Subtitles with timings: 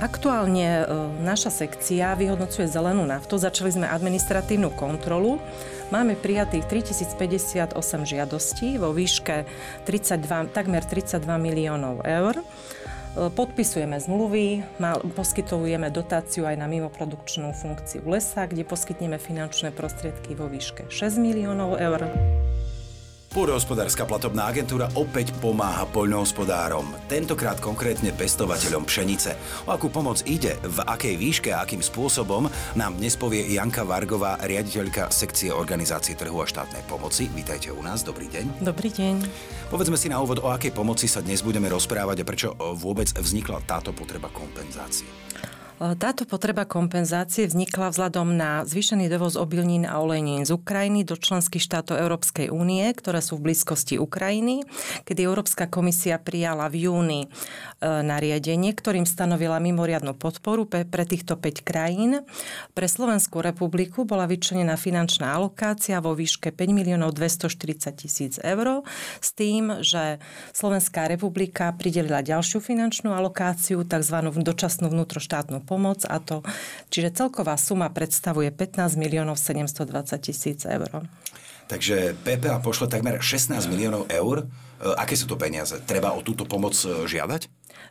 [0.00, 0.88] Aktuálne
[1.20, 3.36] naša sekcia vyhodnocuje zelenú naftu.
[3.36, 5.36] Začali sme administratívnu kontrolu.
[5.92, 7.76] Máme prijatých 3058
[8.08, 9.44] žiadostí vo výške
[9.84, 12.40] 32, takmer 32 miliónov eur.
[13.12, 14.64] Podpisujeme zmluvy,
[15.12, 21.76] poskytujeme dotáciu aj na mimoprodukčnú funkciu lesa, kde poskytneme finančné prostriedky vo výške 6 miliónov
[21.76, 22.08] eur.
[23.30, 29.38] Pôdohospodárska platobná agentúra opäť pomáha poľnohospodárom, tentokrát konkrétne pestovateľom pšenice.
[29.64, 34.42] O akú pomoc ide, v akej výške a akým spôsobom nám dnes povie Janka Vargová,
[34.42, 37.30] riaditeľka sekcie organizácie trhu a štátnej pomoci.
[37.30, 38.66] Vítajte u nás, dobrý deň.
[38.66, 39.22] Dobrý deň.
[39.70, 43.62] Povedzme si na úvod, o akej pomoci sa dnes budeme rozprávať a prečo vôbec vznikla
[43.62, 45.06] táto potreba kompenzácie.
[45.80, 51.64] Táto potreba kompenzácie vznikla vzhľadom na zvýšený dovoz obilnín a olejnín z Ukrajiny do členských
[51.64, 54.68] štátov Európskej únie, ktoré sú v blízkosti Ukrajiny,
[55.08, 57.28] kedy Európska komisia prijala v júni e,
[57.80, 62.28] nariadenie, ktorým stanovila mimoriadnu podporu pre týchto 5 krajín.
[62.76, 68.84] Pre Slovenskú republiku bola vyčlenená finančná alokácia vo výške 5 miliónov 240 tisíc eur
[69.24, 70.20] s tým, že
[70.52, 74.28] Slovenská republika pridelila ďalšiu finančnú alokáciu, tzv.
[74.44, 76.42] dočasnú vnútroštátnu pomoc a to,
[76.90, 81.06] čiže celková suma predstavuje 15 miliónov 720 tisíc eur.
[81.70, 84.42] Takže PPA pošle takmer 16 miliónov eur.
[84.42, 85.78] E, aké sú to peniaze?
[85.86, 87.46] Treba o túto pomoc e, žiadať?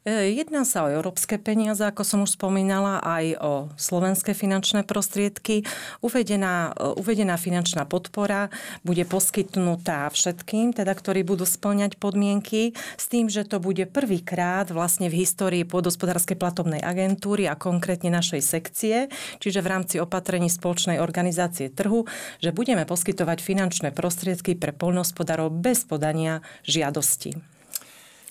[0.08, 5.68] E, jedná sa o európske peniaze, ako som už spomínala, aj o slovenské finančné prostriedky.
[6.00, 8.48] Uvedená, e, uvedená finančná podpora
[8.88, 15.12] bude poskytnutá všetkým, teda, ktorí budú splňať podmienky, s tým, že to bude prvýkrát vlastne
[15.12, 18.96] v histórii podhospodárskej platobnej agentúry a konkrétne našej sekcie,
[19.44, 22.08] čiže v rámci opatrení spoločnej organizácie trhu,
[22.40, 27.59] že budeme poskytovať finančné prostriedky pre poľnohospodárov bez podania žiadosti.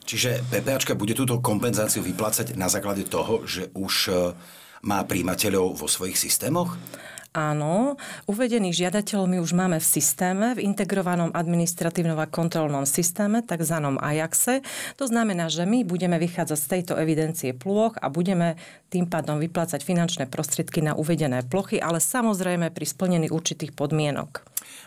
[0.08, 4.12] Čiže PPAčka bude túto kompenzáciu vyplácať na základe toho, že už e,
[4.80, 6.80] má príjimateľov vo svojich systémoch?
[7.36, 13.76] Áno, uvedených žiadateľov my už máme v systéme, v integrovanom administratívnom a kontrolnom systéme, tzv.
[14.00, 14.64] Ajaxe.
[14.96, 18.56] To znamená, že my budeme vychádzať z tejto evidencie plôch a budeme
[18.88, 24.40] tým pádom vyplácať finančné prostriedky na uvedené plochy, ale samozrejme pri splnení určitých podmienok.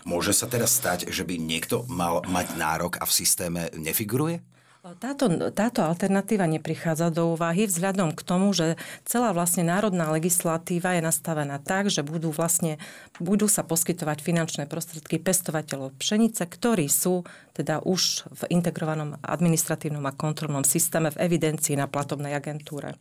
[0.09, 4.41] Môže sa teraz stať, že by niekto mal mať nárok a v systéme nefiguruje?
[4.81, 11.05] Táto, táto alternatíva neprichádza do úvahy vzhľadom k tomu, že celá vlastne národná legislatíva je
[11.05, 12.81] nastavená tak, že budú vlastne
[13.21, 17.21] budú sa poskytovať finančné prostriedky pestovateľov pšenice, ktorí sú
[17.53, 22.97] teda už v integrovanom administratívnom a kontrolnom systéme v evidencii na platobnej agentúre.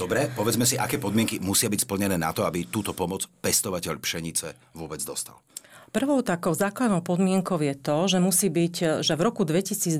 [0.00, 4.72] Dobre, povedzme si, aké podmienky musia byť splnené na to, aby túto pomoc pestovateľ pšenice
[4.72, 5.36] vôbec dostal.
[5.88, 9.96] Prvou takou základnou podmienkou je to, že musí byť, že v roku 2022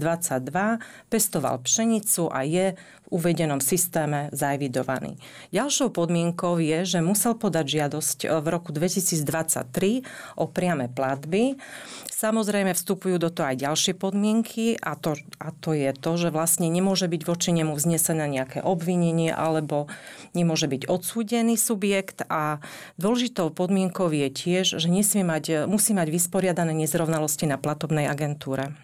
[1.08, 5.16] pestoval pšenicu a je v uvedenom systéme zaevidovaný.
[5.50, 10.04] Ďalšou podmienkou je, že musel podať žiadosť v roku 2023
[10.36, 11.56] o priame platby.
[12.12, 16.66] Samozrejme vstupujú do toho aj ďalšie podmienky a to, a to je to, že vlastne
[16.66, 19.86] nemôže byť voči nemu vznesené nejaké obvinenie alebo
[20.34, 22.58] nemôže byť odsúdený subjekt a
[22.98, 28.74] dôležitou podmienkou je tiež, že nesmie mať, musí mať vysporiadané nezrovnalosti na platobnej agentúre.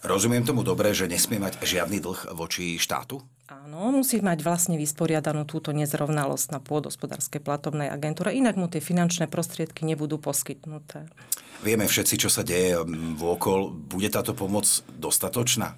[0.00, 3.20] Rozumiem tomu dobre, že nesmie mať žiadny dlh voči štátu?
[3.50, 9.26] Áno, musí mať vlastne vysporiadanú túto nezrovnalosť na pôdospodárskej platobnej agentúre, inak mu tie finančné
[9.26, 11.10] prostriedky nebudú poskytnuté.
[11.66, 12.78] Vieme všetci, čo sa deje
[13.18, 13.74] vôkol.
[13.74, 15.74] Bude táto pomoc dostatočná?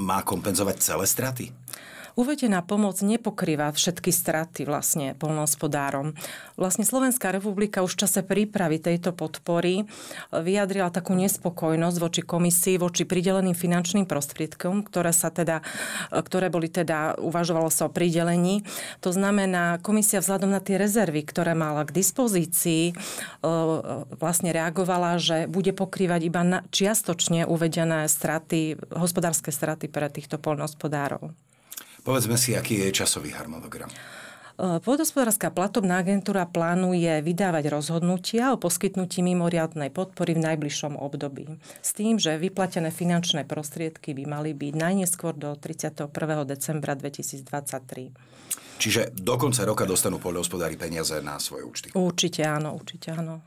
[0.00, 1.52] Má kompenzovať celé straty?
[2.20, 6.12] Uvedená pomoc nepokrýva všetky straty vlastne polnohospodárom.
[6.60, 9.88] Vlastne Slovenská republika už v čase prípravy tejto podpory
[10.28, 15.64] vyjadrila takú nespokojnosť voči komisii, voči prideleným finančným prostriedkom, ktoré sa teda,
[16.12, 18.68] ktoré boli teda, uvažovalo sa o pridelení.
[19.00, 22.94] To znamená, komisia vzhľadom na tie rezervy, ktoré mala k dispozícii, e,
[24.20, 31.49] vlastne reagovala, že bude pokrývať iba čiastočne uvedené straty, hospodárske straty pre týchto polnohospodárov.
[32.00, 33.90] Povedzme si, aký je časový harmonogram.
[34.60, 41.48] Pôdospodárska platobná agentúra plánuje vydávať rozhodnutia o poskytnutí mimoriadnej podpory v najbližšom období.
[41.80, 46.12] S tým, že vyplatené finančné prostriedky by mali byť najneskôr do 31.
[46.44, 48.12] decembra 2023.
[48.76, 51.88] Čiže do konca roka dostanú poľnohospodári peniaze na svoje účty?
[51.96, 53.40] Určite áno, určite áno.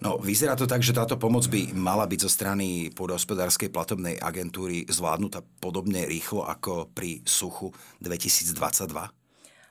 [0.00, 4.88] No, vyzerá to tak, že táto pomoc by mala byť zo strany pôdohospodárskej platobnej agentúry
[4.88, 7.68] zvládnutá podobne rýchlo ako pri suchu
[8.00, 8.96] 2022?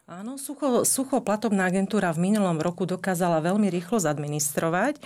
[0.09, 4.97] Áno, sucho, sucho platobná agentúra v minulom roku dokázala veľmi rýchlo zadministrovať.
[4.97, 5.01] E,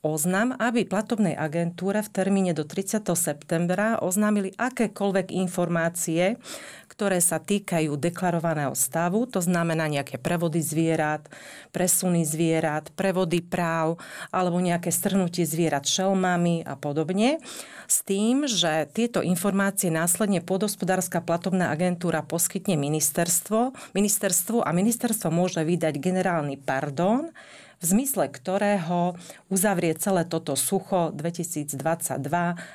[0.00, 3.04] oznam, aby platobnej agentúre v termíne do 30.
[3.16, 6.40] septembra oznámili akékoľvek informácie,
[6.88, 11.24] ktoré sa týkajú deklarovaného stavu, to znamená nejaké prevody zvierat,
[11.72, 13.96] presuny zvierat, prevody práv
[14.28, 17.40] alebo nejaké strhnutie zvierat šelmami a podobne.
[17.88, 25.64] S tým, že tieto informácie následne podhospodárska platobná agentúra poskytne ministerstvo, ministerstvu a ministerstvo môže
[25.64, 27.32] vydať generálny pardon
[27.80, 29.16] v zmysle ktorého
[29.48, 31.80] uzavrie celé toto sucho 2022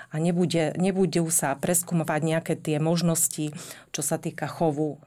[0.10, 3.54] a nebude, nebudú sa preskúmovať nejaké tie možnosti,
[3.94, 4.98] čo sa týka chovu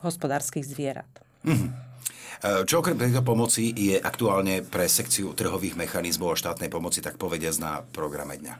[0.00, 1.08] hospodárskych zvierat.
[1.44, 1.91] Mm-hmm.
[2.42, 7.62] Čo okrem tejto pomoci je aktuálne pre sekciu trhových mechanizmov a štátnej pomoci, tak povediať
[7.62, 8.54] na programe dňa?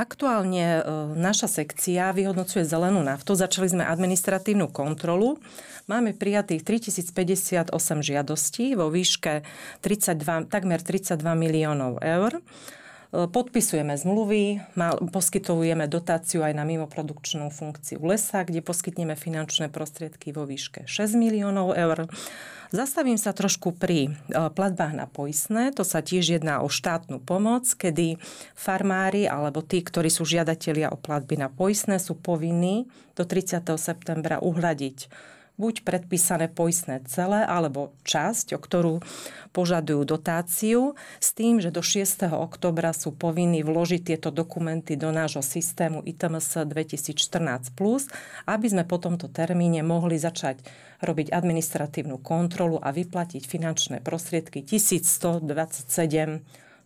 [0.00, 0.82] Aktuálne e,
[1.12, 3.36] naša sekcia vyhodnocuje zelenú naftu.
[3.36, 5.36] Začali sme administratívnu kontrolu.
[5.92, 7.68] Máme prijatých 3058
[8.00, 9.44] žiadostí vo výške
[9.84, 12.40] 32, takmer 32 miliónov eur.
[13.08, 14.60] E, podpisujeme zmluvy,
[15.08, 21.72] poskytujeme dotáciu aj na mimoprodukčnú funkciu lesa, kde poskytneme finančné prostriedky vo výške 6 miliónov
[21.72, 22.12] eur.
[22.68, 25.72] Zastavím sa trošku pri e, platbách na poistné.
[25.72, 28.20] To sa tiež jedná o štátnu pomoc, kedy
[28.52, 33.64] farmári alebo tí, ktorí sú žiadatelia o platby na poistné, sú povinní do 30.
[33.80, 35.08] septembra uhladiť
[35.58, 38.94] buď predpísané poistné celé, alebo časť, o ktorú
[39.50, 42.30] požadujú dotáciu, s tým, že do 6.
[42.30, 47.74] oktobra sú povinní vložiť tieto dokumenty do nášho systému ITMS 2014+,
[48.46, 50.62] aby sme po tomto termíne mohli začať
[51.02, 55.42] robiť administratívnu kontrolu a vyplatiť finančné prostriedky 1127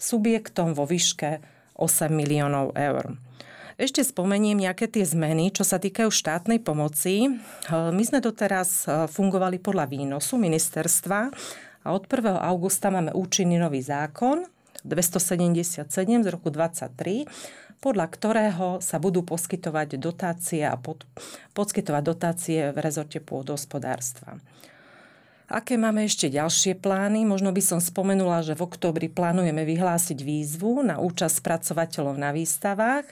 [0.01, 1.45] subjektom vo výške
[1.77, 3.17] 8 miliónov eur.
[3.83, 7.27] Ešte spomeniem nejaké tie zmeny, čo sa týkajú štátnej pomoci.
[7.27, 7.31] E,
[7.67, 11.19] my sme doteraz e, fungovali podľa výnosu ministerstva
[11.83, 12.31] a od 1.
[12.31, 14.47] augusta máme účinný nový zákon
[14.87, 17.27] 277 z roku 23,
[17.83, 21.03] podľa ktorého sa budú poskytovať dotácie a pod,
[21.51, 24.39] poskytovať dotácie v rezorte pôdohospodárstva.
[25.53, 27.29] Aké máme ešte ďalšie plány?
[27.29, 33.05] Možno by som spomenula, že v oktobri plánujeme vyhlásiť výzvu na účasť spracovateľov na výstavách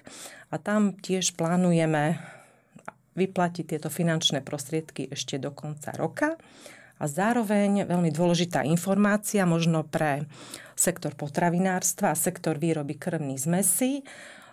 [0.48, 2.16] a tam tiež plánujeme
[3.12, 6.40] vyplatiť tieto finančné prostriedky ešte do konca roka.
[6.96, 10.24] A zároveň veľmi dôležitá informácia možno pre
[10.72, 14.00] sektor potravinárstva a sektor výroby krvných zmesí.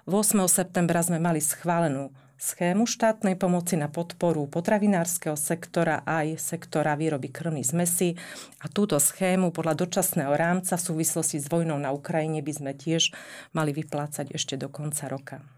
[0.03, 0.43] 8.
[0.51, 7.73] septembra sme mali schválenú schému štátnej pomoci na podporu potravinárskeho sektora aj sektora výroby krvných
[7.73, 8.13] zmesí
[8.61, 13.09] a túto schému podľa dočasného rámca v súvislosti s vojnou na Ukrajine by sme tiež
[13.57, 15.56] mali vyplácať ešte do konca roka.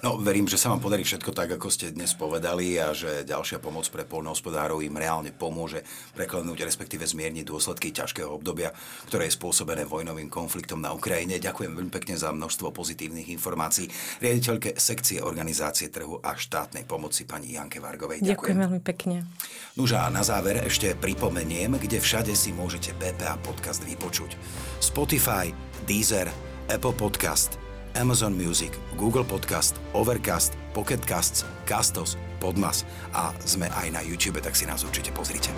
[0.00, 3.60] No, verím, že sa vám podarí všetko tak, ako ste dnes povedali a že ďalšia
[3.60, 5.84] pomoc pre polnohospodárov im reálne pomôže
[6.16, 8.72] preklenúť, respektíve zmierniť dôsledky ťažkého obdobia,
[9.12, 11.36] ktoré je spôsobené vojnovým konfliktom na Ukrajine.
[11.36, 13.92] Ďakujem veľmi pekne za množstvo pozitívnych informácií.
[14.24, 18.24] Riaditeľke sekcie organizácie trhu a štátnej pomoci pani Janke Vargovej.
[18.24, 19.28] Ďakujem, Ďakujem veľmi pekne.
[19.76, 24.32] Nuža, na záver ešte pripomeniem, kde všade si môžete BPA podcast vypočuť.
[24.80, 25.52] Spotify,
[25.84, 26.32] Deezer,
[26.72, 27.59] Apple Podcast–
[27.94, 34.56] Amazon Music, Google Podcast, Overcast, Pocket Casts, Castos, Podmas a sme aj na YouTube, tak
[34.56, 35.50] si nás určite pozrite.